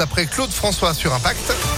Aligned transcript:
après 0.00 0.26
Claude 0.26 0.50
François 0.52 0.94
sur 0.94 1.12
Impact. 1.12 1.69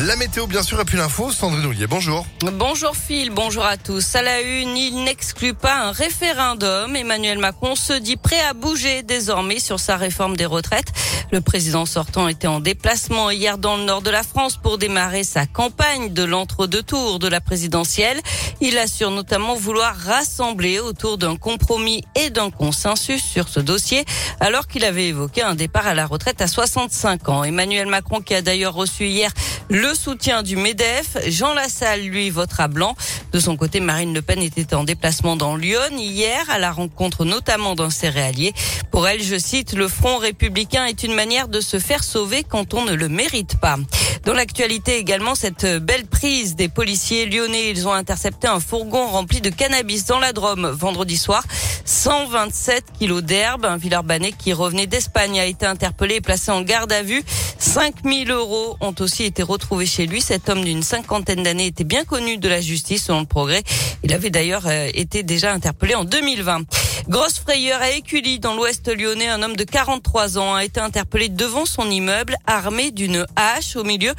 La 0.00 0.16
météo, 0.16 0.48
bien 0.48 0.64
sûr, 0.64 0.80
et 0.80 0.84
puis 0.84 0.98
l'info. 0.98 1.30
Sandrine 1.30 1.66
Ollier, 1.66 1.86
bonjour. 1.86 2.26
Bonjour 2.54 2.96
Phil, 2.96 3.30
bonjour 3.30 3.64
à 3.64 3.76
tous. 3.76 4.16
À 4.16 4.22
la 4.22 4.40
une, 4.40 4.76
il 4.76 5.04
n'exclut 5.04 5.54
pas 5.54 5.76
un 5.76 5.92
référendum. 5.92 6.96
Emmanuel 6.96 7.38
Macron 7.38 7.76
se 7.76 7.92
dit 7.92 8.16
prêt 8.16 8.40
à 8.40 8.54
bouger 8.54 9.04
désormais 9.04 9.60
sur 9.60 9.78
sa 9.78 9.96
réforme 9.96 10.36
des 10.36 10.46
retraites. 10.46 10.92
Le 11.30 11.40
président 11.40 11.86
sortant 11.86 12.26
était 12.26 12.48
en 12.48 12.58
déplacement 12.58 13.30
hier 13.30 13.56
dans 13.56 13.76
le 13.76 13.84
nord 13.84 14.02
de 14.02 14.10
la 14.10 14.24
France 14.24 14.56
pour 14.56 14.78
démarrer 14.78 15.22
sa 15.22 15.46
campagne 15.46 16.12
de 16.12 16.24
l'entre-deux 16.24 16.82
tours 16.82 17.20
de 17.20 17.28
la 17.28 17.40
présidentielle. 17.40 18.20
Il 18.60 18.78
assure 18.78 19.12
notamment 19.12 19.54
vouloir 19.54 19.96
rassembler 19.96 20.80
autour 20.80 21.18
d'un 21.18 21.36
compromis 21.36 22.02
et 22.16 22.30
d'un 22.30 22.50
consensus 22.50 23.22
sur 23.22 23.48
ce 23.48 23.60
dossier, 23.60 24.04
alors 24.40 24.66
qu'il 24.66 24.84
avait 24.84 25.06
évoqué 25.06 25.42
un 25.42 25.54
départ 25.54 25.86
à 25.86 25.94
la 25.94 26.06
retraite 26.06 26.40
à 26.40 26.48
65 26.48 27.28
ans. 27.28 27.44
Emmanuel 27.44 27.86
Macron, 27.86 28.20
qui 28.20 28.34
a 28.34 28.42
d'ailleurs 28.42 28.74
reçu 28.74 29.06
hier 29.06 29.30
le 29.68 29.83
soutien 29.92 30.42
du 30.42 30.56
MEDEF. 30.56 31.18
Jean 31.28 31.52
Lassalle, 31.52 32.00
lui, 32.02 32.30
votera 32.30 32.68
blanc. 32.68 32.96
De 33.32 33.38
son 33.38 33.56
côté, 33.56 33.80
Marine 33.80 34.14
Le 34.14 34.22
Pen 34.22 34.40
était 34.40 34.74
en 34.74 34.84
déplacement 34.84 35.36
dans 35.36 35.56
Lyon 35.56 35.98
hier 35.98 36.48
à 36.48 36.58
la 36.58 36.72
rencontre 36.72 37.24
notamment 37.24 37.74
d'un 37.74 37.90
céréalier. 37.90 38.54
Pour 38.90 39.06
elle, 39.06 39.22
je 39.22 39.36
cite, 39.36 39.74
le 39.74 39.88
Front 39.88 40.16
républicain 40.16 40.86
est 40.86 41.02
une 41.02 41.14
manière 41.14 41.48
de 41.48 41.60
se 41.60 41.78
faire 41.78 42.04
sauver 42.04 42.44
quand 42.44 42.72
on 42.72 42.84
ne 42.84 42.94
le 42.94 43.08
mérite 43.08 43.60
pas. 43.60 43.76
Dans 44.24 44.32
l'actualité 44.32 44.96
également, 44.96 45.34
cette 45.34 45.66
belle 45.66 46.06
prise 46.06 46.56
des 46.56 46.68
policiers 46.68 47.26
lyonnais. 47.26 47.68
Ils 47.68 47.86
ont 47.86 47.92
intercepté 47.92 48.46
un 48.48 48.58
fourgon 48.58 49.06
rempli 49.06 49.42
de 49.42 49.50
cannabis 49.50 50.06
dans 50.06 50.18
la 50.18 50.32
Drôme 50.32 50.66
vendredi 50.66 51.18
soir. 51.18 51.44
127 51.84 52.84
kilos 52.98 53.22
d'herbe. 53.22 53.66
Un 53.66 53.76
Villeurbanais 53.76 54.32
qui 54.32 54.54
revenait 54.54 54.86
d'Espagne 54.86 55.38
a 55.38 55.44
été 55.44 55.66
interpellé 55.66 56.16
et 56.16 56.20
placé 56.22 56.50
en 56.50 56.62
garde 56.62 56.90
à 56.90 57.02
vue. 57.02 57.22
5000 57.58 58.30
euros 58.30 58.78
ont 58.80 58.94
aussi 59.00 59.24
été 59.24 59.42
retrouvés 59.42 59.84
chez 59.84 60.06
lui. 60.06 60.22
Cet 60.22 60.48
homme 60.48 60.64
d'une 60.64 60.82
cinquantaine 60.82 61.42
d'années 61.42 61.66
était 61.66 61.84
bien 61.84 62.04
connu 62.04 62.38
de 62.38 62.48
la 62.48 62.62
justice 62.62 63.04
selon 63.04 63.20
le 63.20 63.26
progrès. 63.26 63.62
Il 64.04 64.14
avait 64.14 64.30
d'ailleurs 64.30 64.66
euh, 64.66 64.88
été 64.94 65.22
déjà 65.22 65.52
interpellé 65.52 65.94
en 65.94 66.04
2020. 66.04 66.62
Grosse 67.08 67.38
frayeur 67.38 67.82
à 67.82 67.90
Écully, 67.90 68.38
dans 68.38 68.54
l'ouest 68.54 68.88
lyonnais. 68.88 69.28
Un 69.28 69.42
homme 69.42 69.56
de 69.56 69.64
43 69.64 70.38
ans 70.38 70.54
a 70.54 70.64
été 70.64 70.80
interpellé 70.80 71.28
devant 71.28 71.66
son 71.66 71.90
immeuble, 71.90 72.36
armé 72.46 72.90
d'une 72.90 73.26
hache 73.36 73.76
au 73.76 73.84
milieu 73.84 74.13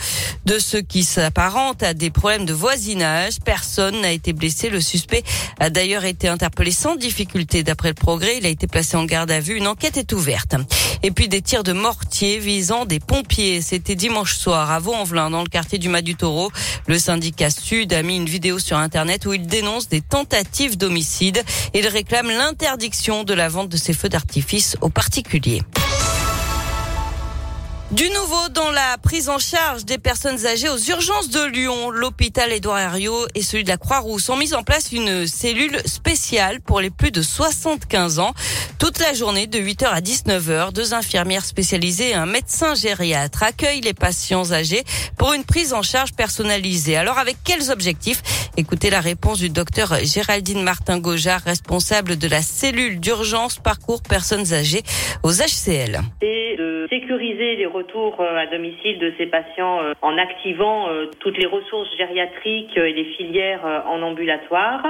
de 0.46 0.60
ce 0.60 0.78
qui 0.78 1.04
s'apparente 1.04 1.84
à 1.84 1.94
des 1.94 2.10
problèmes 2.10 2.46
de 2.46 2.54
voisinage. 2.54 3.36
Personne 3.44 4.02
n'a 4.02 4.12
été 4.12 4.34
blessé. 4.34 4.70
Le 4.70 4.82
suspect 4.82 5.24
a 5.60 5.70
d'ailleurs 5.70 6.06
été 6.06 6.28
interpellé 6.28 6.72
sans 6.72 6.96
difficulté 6.96 7.64
d'après 7.64 7.90
le 7.90 7.96
progrès. 7.96 8.38
Il 8.38 8.46
a 8.46 8.50
été 8.50 8.68
placé 8.68 8.98
en 8.98 9.06
garde 9.06 9.32
à 9.32 9.40
vue. 9.40 9.56
Une 9.56 9.68
enquête 9.68 9.98
est 9.98 10.14
ouverte. 10.14 10.56
Et 11.04 11.12
puis 11.12 11.28
des 11.28 11.42
tirs 11.42 11.64
de 11.64 11.74
mortier 11.74 12.40
visant 12.40 12.86
des 12.86 13.00
pompiers. 13.00 13.62
C'était 13.62 13.96
dimanche 13.96 14.36
soir 14.36 14.72
à 14.72 14.80
Vaux-en-Velin, 14.80 15.30
dans 15.30 15.42
le 15.42 15.50
quartier 15.50 15.78
du 15.78 15.90
Mas 15.90 16.02
du 16.02 16.16
Taureau. 16.16 16.52
Le 16.88 16.98
syndicat 17.00 17.50
Sud 17.50 17.94
a 17.94 18.04
mis 18.04 18.16
une 18.16 18.26
vidéo 18.26 18.60
sur 18.60 18.78
Internet 18.78 19.26
où 19.26 19.34
il 19.34 19.46
dénonce 19.48 19.90
des 19.90 20.02
tentatives 20.02 20.78
d'homicide. 20.78 21.44
Il 21.74 21.88
réclame 21.88 22.30
l'interdiction 22.30 23.24
de 23.24 23.34
la 23.34 23.50
vente 23.50 23.70
de 23.70 23.78
ces 23.78 23.94
feux 23.94 24.10
d'artifice 24.10 24.78
aux 24.82 24.90
particuliers. 24.90 25.62
Du 27.96 28.10
nouveau 28.10 28.50
dans 28.50 28.72
la 28.72 28.98
prise 29.02 29.30
en 29.30 29.38
charge 29.38 29.86
des 29.86 29.98
personnes 29.98 30.46
âgées 30.46 30.68
aux 30.68 30.78
urgences 30.78 31.30
de 31.30 31.46
Lyon, 31.46 31.92
l'hôpital 31.92 32.52
Édouard 32.52 32.80
Herriot 32.80 33.26
et 33.36 33.42
celui 33.42 33.64
de 33.64 33.70
la 33.70 33.78
Croix-Rousse 33.78 34.28
ont 34.28 34.36
mis 34.36 34.54
en 34.54 34.64
place 34.64 34.92
une 34.92 35.26
cellule 35.28 35.80
spéciale 35.86 36.60
pour 36.60 36.82
les 36.82 36.90
plus 36.90 37.12
de 37.12 37.22
75 37.22 38.20
ans. 38.20 38.34
Toute 38.80 39.00
la 39.00 39.14
journée 39.14 39.48
de 39.48 39.60
8h 39.60 39.86
à 39.86 40.02
19h, 40.02 40.74
deux 40.74 40.94
infirmières 40.94 41.46
spécialisées 41.46 42.10
et 42.10 42.16
un 42.16 42.26
médecin 42.26 42.76
gériatre 42.76 43.44
accueillent 43.44 43.80
les 43.80 43.94
patients 43.94 44.52
âgés 44.52 44.84
pour 45.18 45.32
une 45.32 45.46
prise 45.46 45.74
en 45.74 45.82
charge 45.82 46.12
personnalisée. 46.12 46.98
Alors 46.98 47.18
avec 47.18 47.38
quels 47.46 47.72
objectifs? 47.72 48.22
Écoutez 48.58 48.90
la 48.90 49.00
réponse 49.00 49.40
du 49.40 49.50
docteur 49.50 49.96
Géraldine 50.04 50.64
Martin-Gaujard, 50.64 51.44
responsable 51.44 52.18
de 52.18 52.28
la 52.28 52.42
cellule 52.42 53.00
d'urgence 53.00 53.58
parcours 53.58 54.02
personnes 54.02 54.52
âgées 54.52 54.84
aux 55.24 55.32
HCL. 55.32 56.02
Et 56.22 56.56
de 56.58 56.88
sécuriser 56.90 57.56
les 57.56 57.66
euh, 57.96 58.38
à 58.38 58.46
domicile 58.48 59.00
de 59.00 59.14
ces 59.18 59.26
patients 59.28 59.82
euh, 59.82 59.94
en 60.02 60.18
activant 60.18 60.90
euh, 60.90 61.06
toutes 61.20 61.38
les 61.38 61.46
ressources 61.46 61.96
gériatriques 61.98 62.78
et 62.78 62.94
les 62.94 63.06
filières 63.16 63.84
en 63.88 64.02
ambulatoire. 64.02 64.84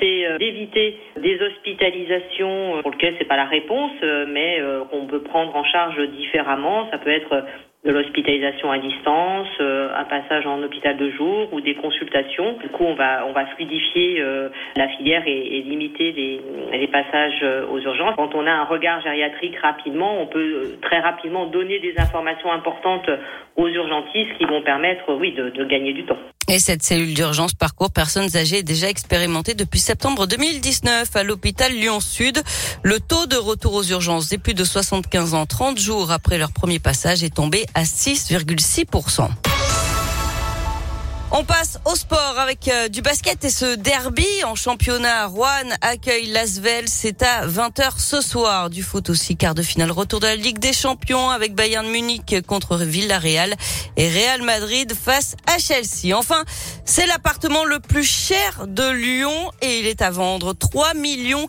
C'est 0.00 0.38
d'éviter 0.38 0.98
des 1.16 1.40
hospitalisations 1.40 2.80
pour 2.82 2.92
lesquelles 2.92 3.16
c'est 3.18 3.28
pas 3.28 3.36
la 3.36 3.44
réponse, 3.44 3.92
mais 4.28 4.60
qu'on 4.90 5.06
peut 5.06 5.22
prendre 5.22 5.54
en 5.54 5.64
charge 5.64 6.00
différemment. 6.08 6.88
Ça 6.90 6.98
peut 6.98 7.10
être 7.10 7.44
de 7.84 7.90
l'hospitalisation 7.90 8.70
à 8.70 8.78
distance, 8.78 9.48
euh, 9.60 9.90
un 9.96 10.04
passage 10.04 10.46
en 10.46 10.62
hôpital 10.62 10.96
de 10.96 11.10
jour 11.10 11.52
ou 11.52 11.60
des 11.60 11.74
consultations. 11.74 12.56
Du 12.58 12.68
coup, 12.68 12.84
on 12.84 12.94
va 12.94 13.26
on 13.26 13.32
va 13.32 13.44
fluidifier 13.46 14.20
euh, 14.20 14.50
la 14.76 14.88
filière 14.88 15.22
et, 15.26 15.62
limiter 15.62 16.12
les, 16.12 16.86
passages 16.88 17.40
euh, 17.42 17.66
aux 17.66 17.80
urgences. 17.80 18.14
Quand 18.16 18.34
on 18.34 18.46
a 18.46 18.52
un 18.52 18.64
regard 18.64 19.00
gériatrique 19.00 19.56
rapidement, 19.56 20.20
on 20.20 20.26
peut 20.26 20.76
très 20.82 21.00
rapidement 21.00 21.46
donner 21.46 21.80
des 21.80 21.94
informations 21.98 22.52
importantes 22.52 23.08
aux 23.56 23.68
urgentistes 23.68 24.36
qui 24.38 24.44
vont 24.44 24.62
permettre, 24.62 25.14
oui, 25.14 25.32
de 25.32 25.64
gagner 25.64 25.92
du 25.92 26.04
temps. 26.04 26.18
Et 26.48 26.58
cette 26.58 26.82
cellule 26.82 27.14
d'urgence 27.14 27.54
parcours 27.54 27.90
personnes 27.90 28.36
âgées 28.36 28.62
déjà 28.62 28.88
expérimentée 28.88 29.54
depuis 29.54 29.80
septembre 29.80 30.26
2019 30.26 31.08
à 31.14 31.22
l'hôpital 31.22 31.72
Lyon-Sud. 31.72 32.42
Le 32.82 33.00
taux 33.00 33.26
de 33.26 33.36
retour 33.36 33.74
aux 33.74 33.84
urgences 33.84 34.28
des 34.28 34.38
plus 34.38 34.54
de 34.54 34.64
75 34.64 35.34
ans 35.34 35.46
30 35.46 35.78
jours 35.78 36.10
après 36.10 36.38
leur 36.38 36.52
premier 36.52 36.78
passage 36.78 37.22
est 37.22 37.34
tombé 37.34 37.66
à 37.74 37.84
6,6%. 37.84 39.28
On 41.34 41.44
passe 41.44 41.78
au 41.86 41.96
sport 41.96 42.34
avec 42.38 42.68
euh, 42.68 42.88
du 42.88 43.00
basket 43.00 43.42
et 43.42 43.48
ce 43.48 43.74
derby 43.74 44.26
en 44.44 44.54
championnat. 44.54 45.28
Rouen 45.28 45.46
accueille 45.80 46.26
Lasvel. 46.26 46.84
C'est 46.88 47.22
à 47.22 47.46
20h 47.46 47.98
ce 47.98 48.20
soir. 48.20 48.68
Du 48.68 48.82
foot 48.82 49.08
aussi, 49.08 49.34
quart 49.34 49.54
de 49.54 49.62
finale. 49.62 49.90
Retour 49.92 50.20
de 50.20 50.26
la 50.26 50.36
Ligue 50.36 50.58
des 50.58 50.74
Champions 50.74 51.30
avec 51.30 51.54
Bayern 51.54 51.88
Munich 51.88 52.36
contre 52.46 52.76
Villarreal 52.76 53.54
et 53.96 54.10
Real 54.10 54.42
Madrid 54.42 54.92
face 54.92 55.34
à 55.46 55.56
Chelsea. 55.56 56.14
Enfin, 56.14 56.44
c'est 56.84 57.06
l'appartement 57.06 57.64
le 57.64 57.80
plus 57.80 58.04
cher 58.04 58.66
de 58.66 58.90
Lyon 58.90 59.52
et 59.62 59.78
il 59.78 59.86
est 59.86 60.02
à 60.02 60.10
vendre 60.10 60.52
3 60.52 60.92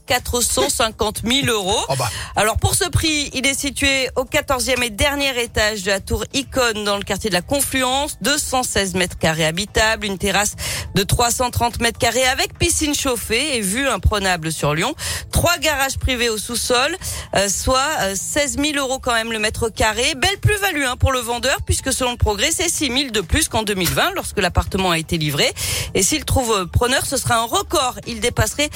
450 0.08 1.24
000 1.26 1.48
euros. 1.48 1.84
Oh 1.90 1.94
bah. 2.00 2.10
Alors 2.38 2.56
pour 2.56 2.76
ce 2.76 2.86
prix, 2.86 3.30
il 3.34 3.46
est 3.46 3.60
situé 3.60 4.10
au 4.16 4.24
14e 4.24 4.82
et 4.82 4.90
dernier 4.92 5.42
étage 5.44 5.84
de 5.84 5.92
la 5.92 6.00
tour 6.00 6.24
Icône 6.34 6.86
dans 6.86 6.96
le 6.96 7.04
quartier 7.04 7.30
de 7.30 7.36
la 7.36 7.42
Confluence. 7.42 8.18
216 8.22 8.94
mètres 8.96 9.18
carrés 9.18 9.44
une 10.04 10.18
terrasse 10.18 10.56
de 10.96 11.04
330 11.04 11.80
mètres 11.82 11.98
carrés 11.98 12.26
avec 12.26 12.58
piscine 12.58 12.94
chauffée 12.94 13.58
et 13.58 13.62
vue 13.62 13.88
imprenable 13.88 14.52
sur 14.52 14.74
Lyon. 14.76 14.94
Trois 15.32 15.58
garages 15.58 15.98
privés 15.98 16.30
au 16.30 16.38
sous-sol, 16.38 16.96
euh, 17.36 17.48
soit 17.50 18.16
16 18.16 18.58
euh, 18.60 18.64
000 18.74 18.78
euros 18.78 19.00
quand 19.00 19.14
même 19.14 19.32
le 19.32 19.40
mètre 19.40 19.70
carré. 19.70 20.14
Belle 20.16 20.38
plus-value 20.40 20.84
hein, 20.84 20.96
pour 20.98 21.12
le 21.12 21.20
vendeur 21.20 21.58
puisque 21.66 21.92
selon 21.92 22.12
le 22.12 22.18
progrès, 22.18 22.52
c'est 22.52 22.70
6 22.70 22.88
000 22.88 23.10
de 23.12 23.22
plus 23.22 23.50
qu'en 23.50 23.64
2020 23.64 24.12
lorsque 24.16 24.40
l'appartement 24.40 24.92
a 24.92 24.98
été 24.98 25.18
livré. 25.18 25.52
Et 25.96 26.04
s'il 26.04 26.26
trouve 26.26 26.52
euh, 26.52 26.66
preneur, 26.66 27.06
ce 27.06 27.18
sera 27.18 27.38
un 27.38 27.46
record. 27.46 27.96
Il 28.08 28.20
dépasserait 28.20 28.70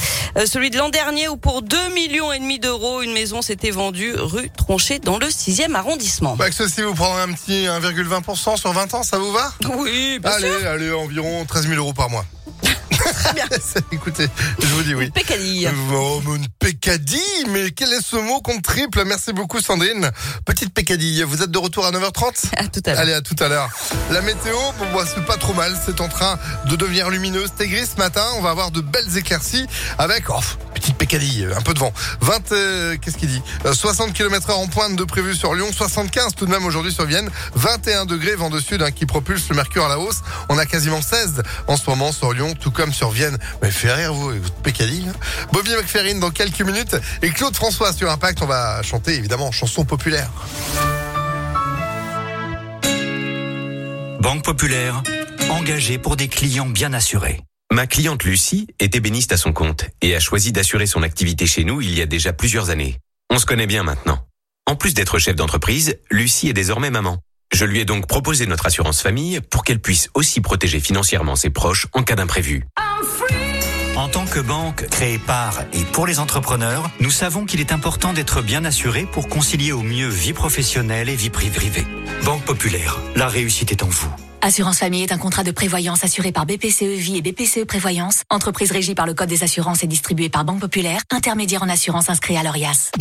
celui 0.46 0.69
de 0.69 0.78
l'an 0.78 0.90
dernier 0.90 1.28
où 1.29 1.38
pour 1.38 1.62
2 1.62 1.94
millions 1.94 2.31
et 2.31 2.40
demi 2.40 2.59
d'euros, 2.59 3.02
une 3.02 3.14
maison 3.14 3.41
s'était 3.41 3.72
vendue 3.72 4.14
rue 4.16 4.50
Tronchet 4.56 5.00
dans 5.00 5.18
le 5.18 5.28
6e 5.28 5.74
arrondissement. 5.75 6.35
Bah, 6.35 6.52
ceci 6.52 6.81
vous 6.81 6.94
prendrez 6.94 7.22
un 7.22 7.34
petit 7.34 7.66
1,20% 7.66 8.58
sur 8.58 8.72
20 8.72 8.94
ans, 8.94 9.03
ça 9.03 9.18
vous 9.18 9.31
va? 9.31 9.52
Oui, 9.78 10.19
bien 10.19 10.31
allez, 10.31 10.59
sûr. 10.59 10.68
allez 10.68 10.86
environ 10.93 11.45
13 11.45 11.67
000 11.67 11.75
euros 11.77 11.93
par 11.93 12.09
mois. 12.09 12.25
Très 13.13 13.33
bien. 13.33 13.45
Écoutez, 13.91 14.27
je 14.59 14.65
vous 14.67 14.83
dis 14.83 14.95
oui. 14.95 15.05
Une 15.05 15.11
pécadille. 15.11 15.69
Oh, 15.93 16.21
une 16.35 16.47
pécadille 16.59 17.45
Mais 17.49 17.71
quel 17.71 17.91
est 17.93 18.01
ce 18.01 18.15
mot 18.15 18.41
compte 18.41 18.63
triple? 18.63 19.03
Merci 19.05 19.33
beaucoup 19.33 19.59
Sandrine. 19.59 20.11
Petite 20.45 20.73
pécadille. 20.73 21.23
Vous 21.23 21.41
êtes 21.41 21.51
de 21.51 21.57
retour 21.57 21.85
à 21.85 21.91
9h30 21.91 22.53
À 22.57 22.67
tout 22.67 22.81
à 22.85 22.91
l'heure. 22.91 22.99
Allez, 22.99 23.13
à 23.13 23.22
tout 23.22 23.35
à 23.39 23.47
l'heure. 23.47 23.69
La 24.11 24.22
météo, 24.22 24.55
bon, 24.79 24.85
bah, 24.93 25.05
c'est 25.13 25.25
pas 25.25 25.37
trop 25.37 25.53
mal. 25.53 25.75
C'est 25.85 26.01
en 26.01 26.09
train 26.09 26.37
de 26.69 26.75
devenir 26.75 27.09
lumineux. 27.09 27.45
C'était 27.47 27.67
gris 27.67 27.85
ce 27.85 27.97
matin. 27.97 28.25
On 28.37 28.41
va 28.41 28.49
avoir 28.49 28.72
de 28.72 28.81
belles 28.81 29.17
éclaircies 29.17 29.67
avec... 29.97 30.29
Oh, 30.29 30.40
petite 30.87 30.97
pécadille, 30.97 31.49
un 31.53 31.61
peu 31.61 31.73
de 31.73 31.79
vent. 31.79 31.91
20, 32.22 32.51
euh, 32.53 32.97
qu'est-ce 33.01 33.17
qu'il 33.17 33.28
dit 33.28 33.41
60 33.69 34.13
km 34.13 34.51
heure 34.51 34.59
en 34.59 34.67
pointe 34.67 34.95
de 34.95 35.03
prévu 35.03 35.35
sur 35.35 35.53
Lyon, 35.53 35.67
75 35.72 36.34
tout 36.35 36.45
de 36.45 36.51
même 36.51 36.63
aujourd'hui 36.66 36.93
sur 36.93 37.05
Vienne, 37.05 37.29
21 37.55 38.05
degrés 38.05 38.35
vent 38.35 38.49
de 38.49 38.61
sud 38.61 38.81
hein, 38.81 38.91
qui 38.91 39.05
propulse 39.05 39.49
le 39.49 39.55
mercure 39.55 39.85
à 39.85 39.89
la 39.89 39.99
hausse. 39.99 40.22
On 40.47 40.57
a 40.57 40.66
quasiment 40.66 41.01
16 41.01 41.43
en 41.67 41.75
ce 41.75 41.89
moment 41.89 42.13
sur 42.13 42.31
Lyon, 42.31 42.53
tout 42.57 42.72
comme 42.72 42.93
sur 42.93 43.09
Vienne. 43.09 43.37
Mais 43.61 43.69
fait 43.69 43.91
rire 43.91 44.13
vous, 44.13 44.29
votre 44.29 44.53
pécadille. 44.63 45.09
Hein. 45.09 45.47
Bobby 45.51 45.72
McFerrin 45.72 46.19
dans 46.19 46.31
quelques 46.31 46.61
minutes 46.61 46.95
et 47.22 47.31
Claude 47.31 47.55
François 47.55 47.91
sur 47.91 48.09
Impact. 48.09 48.41
On 48.41 48.47
va 48.47 48.81
chanter 48.81 49.16
évidemment 49.16 49.51
chanson 49.51 49.83
populaire. 49.83 50.29
Banque 54.22 54.43
Populaire, 54.43 55.03
engagée 55.49 55.97
pour 55.97 56.16
des 56.16 56.29
clients 56.29 56.66
bien 56.66 56.93
assurés. 56.93 57.41
Ma 57.78 57.85
cliente 57.85 58.24
Lucie 58.24 58.66
est 58.79 58.96
ébéniste 58.96 59.34
à 59.34 59.38
son 59.38 59.53
compte 59.53 59.85
et 60.02 60.16
a 60.16 60.20
choisi 60.20 60.52
d'assurer 60.52 60.88
son 60.88 61.03
activité 61.03 61.46
chez 61.46 61.64
nous 61.64 61.79
il 61.79 61.96
y 61.96 62.02
a 62.02 62.08
déjà 62.08 62.34
plusieurs 62.34 62.72
années. 62.72 62.97
On 63.29 63.38
se 63.38 63.46
connaît 63.46 63.68
bien 63.68 63.84
maintenant. 63.84 64.26
En 64.66 64.76
plus 64.76 64.96
d'être 64.96 65.20
chef 65.20 65.35
d'entreprise, 65.35 65.96
Lucie 66.09 66.50
est 66.50 66.53
désormais 66.53 66.90
maman. 66.90 67.20
Je 67.53 67.66
lui 67.66 67.79
ai 67.79 67.85
donc 67.85 68.08
proposé 68.08 68.47
notre 68.47 68.66
assurance 68.66 69.03
famille 69.03 69.41
pour 69.41 69.64
qu'elle 69.64 69.79
puisse 69.79 70.09
aussi 70.16 70.41
protéger 70.41 70.79
financièrement 70.79 71.35
ses 71.35 71.52
proches 71.52 71.85
en 71.94 72.02
cas 72.02 72.16
d'imprévu. 72.16 72.66
En 73.96 74.09
tant 74.09 74.26
que 74.26 74.40
banque 74.40 74.88
créée 74.90 75.20
par 75.20 75.62
et 75.72 75.84
pour 75.84 76.08
les 76.08 76.18
entrepreneurs, 76.18 76.90
nous 77.00 77.12
savons 77.12 77.46
qu'il 77.46 77.59
est 77.59 77.72
important 77.72 78.12
d'être 78.12 78.41
bien 78.41 78.66
assuré 78.66 79.06
pour 79.06 79.29
concilier 79.29 79.72
au 79.72 79.84
mieux 79.84 80.08
vie 80.08 80.34
professionnelle 80.34 81.09
et 81.09 81.16
vie 81.16 81.29
privée. 81.29 81.85
Banque 82.26 82.44
Populaire, 82.44 82.97
la 83.16 83.28
réussite 83.28 83.72
est 83.72 83.84
en 83.84 83.88
vous. 83.88 84.09
Assurance 84.41 84.79
Famille 84.79 85.03
est 85.03 85.11
un 85.11 85.17
contrat 85.17 85.43
de 85.43 85.51
prévoyance 85.51 86.03
assuré 86.03 86.31
par 86.31 86.45
BPCE 86.45 86.84
Vie 86.84 87.17
et 87.17 87.22
BPCE 87.22 87.66
Prévoyance, 87.66 88.23
entreprise 88.29 88.72
régie 88.72 88.95
par 88.95 89.05
le 89.05 89.13
Code 89.13 89.29
des 89.29 89.43
assurances 89.43 89.84
et 89.84 89.87
distribuée 89.87 90.29
par 90.29 90.45
Banque 90.45 90.59
Populaire, 90.61 91.01
intermédiaire 91.11 91.63
en 91.63 91.69
assurance 91.69 92.09
inscrit 92.09 92.37
à 92.37 92.43
l'ORIAS. 92.43 92.91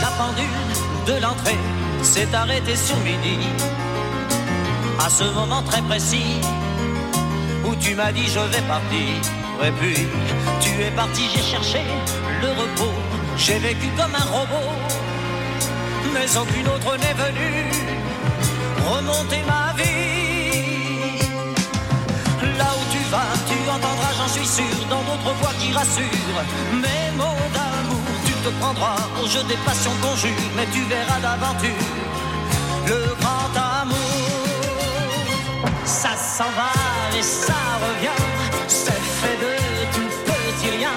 La 0.00 0.10
pendule 0.16 0.46
de 1.06 1.22
l'entrée 1.22 1.56
s'est 2.02 2.28
arrêtée 2.34 2.76
sur 2.76 2.96
midi. 2.98 3.38
À 5.04 5.08
ce 5.08 5.24
moment 5.34 5.62
très 5.62 5.82
précis 5.82 6.40
tu 7.80 7.94
m'as 7.94 8.12
dit 8.12 8.26
je 8.26 8.40
vais 8.40 8.62
partir. 8.62 9.08
Et 9.66 9.72
puis 9.72 10.06
tu 10.60 10.82
es 10.82 10.90
parti, 10.90 11.22
j'ai 11.34 11.42
cherché 11.42 11.82
le 12.42 12.48
repos. 12.48 12.94
J'ai 13.36 13.58
vécu 13.58 13.88
comme 13.96 14.14
un 14.14 14.28
robot, 14.36 14.70
mais 16.12 16.36
aucune 16.36 16.66
autre 16.68 16.96
n'est 16.98 17.14
venue 17.14 17.70
remonter 18.94 19.42
ma 19.46 19.72
vie. 19.80 21.18
Là 22.58 22.68
où 22.78 22.82
tu 22.92 23.02
vas, 23.12 23.32
tu 23.48 23.58
entendras, 23.70 24.12
j'en 24.18 24.28
suis 24.28 24.46
sûr, 24.46 24.78
dans 24.90 25.02
d'autres 25.02 25.34
voix 25.40 25.54
qui 25.60 25.72
rassurent. 25.72 26.42
Mes 26.72 27.16
mots 27.16 27.46
d'amour, 27.54 28.06
tu 28.26 28.32
te 28.32 28.50
prendras 28.60 28.96
au 29.22 29.26
jeu 29.26 29.42
des 29.44 29.58
passions 29.64 29.96
conjures, 30.02 30.50
mais 30.56 30.66
tu 30.72 30.82
verras 30.84 31.20
d'aventure 31.20 31.86
le 32.86 33.14
grand 33.20 33.52
amour. 33.82 33.97
Ça 35.84 36.10
s'en 36.16 36.50
va 36.58 36.70
et 37.18 37.22
ça 37.22 37.60
revient, 37.84 38.22
c'est 38.66 39.02
fait 39.20 39.38
de 39.44 39.52
tout 39.94 40.10
petit 40.26 40.70
rien. 40.76 40.96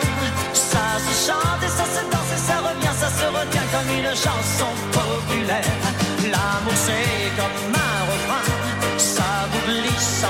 Ça 0.54 0.86
se 1.06 1.28
chante 1.28 1.62
et 1.64 1.74
ça 1.80 1.86
se 1.86 2.02
danse 2.12 2.32
et 2.36 2.42
ça 2.50 2.58
revient, 2.60 2.96
ça 3.00 3.10
se 3.10 3.26
retient 3.26 3.68
comme 3.74 3.90
une 3.98 4.16
chanson 4.16 4.70
populaire. 4.92 5.78
L'amour 6.24 6.74
c'est 6.76 7.32
comme 7.38 7.74
un 7.74 8.00
refrain, 8.12 8.48
ça 8.98 9.48
vous 9.52 9.72
glisse 9.72 10.26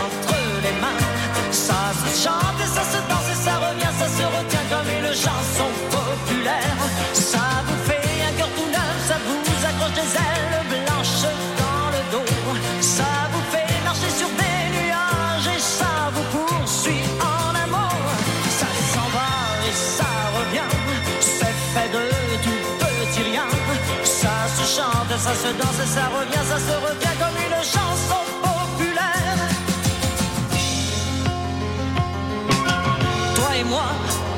ça 25.22 25.36
se 25.36 25.54
danse 25.54 25.80
et 25.84 25.88
ça 25.88 26.06
revient, 26.18 26.46
ça 26.50 26.58
se 26.58 26.76
retient 26.86 27.16
comme 27.22 27.38
une 27.48 27.64
chanson 27.76 28.22
populaire. 28.42 29.38
Toi 33.36 33.50
et 33.60 33.64
moi, 33.64 33.90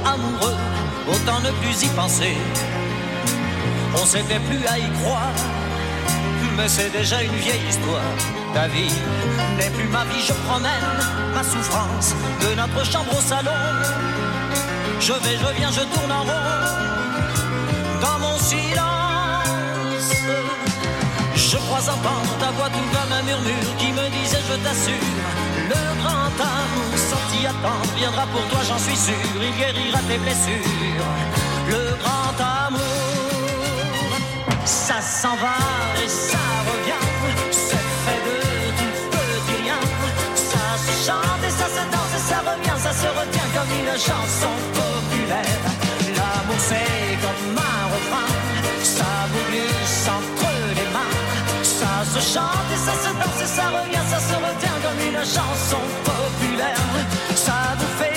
amoureux, 0.06 0.58
autant 1.08 1.40
ne 1.40 1.52
plus 1.62 1.84
y 1.84 1.90
penser. 2.02 2.36
On 3.96 4.06
s'était 4.06 4.42
plus 4.50 4.66
à 4.68 4.78
y 4.78 4.90
croire, 5.00 5.38
mais 6.58 6.68
c'est 6.68 6.92
déjà 6.92 7.24
une 7.24 7.38
vieille 7.46 7.66
histoire. 7.70 8.12
Ta 8.54 8.68
vie 8.68 8.94
n'est 9.58 9.70
plus 9.70 9.88
ma 9.88 10.04
vie, 10.06 10.22
je 10.28 10.34
promène 10.48 10.90
ma 11.34 11.44
souffrance 11.44 12.14
de 12.42 12.56
notre 12.56 12.86
chambre 12.86 13.18
au 13.18 13.22
salon. 13.22 13.62
Je 15.00 15.14
vais, 15.14 15.38
je 15.44 15.58
viens, 15.58 15.72
je 15.72 15.84
tourne 15.94 16.12
en 16.12 16.24
rond 16.24 16.46
dans 18.02 18.20
mon 18.20 18.38
silence. 18.38 19.03
Ta 21.86 21.92
voix 22.52 22.70
tout 22.70 22.80
comme 22.94 23.12
un 23.12 23.24
murmure 23.24 23.76
qui 23.78 23.92
me 23.92 24.08
disait 24.10 24.40
je 24.50 24.56
t'assure 24.64 24.94
Le 25.68 26.02
grand 26.02 26.32
amour 26.40 26.96
sans 26.96 27.20
t'y 27.30 27.46
attendre 27.46 27.92
viendra 27.98 28.26
pour 28.28 28.42
toi 28.48 28.60
j'en 28.66 28.78
suis 28.78 28.96
sûr 28.96 29.14
Il 29.36 29.52
guérira 29.58 30.00
tes 30.08 30.18
blessures. 30.18 31.04
Le 31.68 31.98
grand 32.02 32.36
amour 32.66 32.80
Ça 34.64 35.02
s'en 35.02 35.36
va 35.36 35.58
et 36.02 36.08
ça 36.08 36.38
revient 36.72 37.06
C'est 37.52 37.76
fait 38.06 38.22
de 38.28 38.38
tout 38.80 38.96
petit 39.12 39.68
Ça 40.36 40.78
se 40.86 41.06
chante 41.06 41.44
et 41.46 41.52
ça 41.52 41.68
se 41.68 41.84
danse 41.92 42.14
et 42.16 42.24
ça 42.30 42.40
revient 42.50 42.80
Ça 42.80 42.94
se 42.94 43.08
retient 43.08 43.50
comme 43.56 43.72
une 43.78 43.94
chanson 44.00 44.54
populaire. 44.72 45.64
L'amour 46.16 46.60
c'est 46.60 47.18
comme 47.22 47.63
se 52.14 52.34
chante 52.34 52.70
et 52.72 52.78
ça 52.78 52.94
se 52.94 53.12
danse 53.16 53.42
et 53.42 53.48
ça 53.48 53.68
revient 53.70 54.06
Ça 54.08 54.20
se 54.20 54.36
retient 54.36 54.78
comme 54.84 55.00
une 55.10 55.26
chanson 55.26 55.82
populaire. 56.04 56.78
Ça 57.36 57.76
vous 57.78 58.13